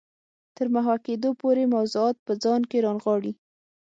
[0.55, 3.33] تر محوه کېدو پورې موضوعات په ځان کې رانغاړي.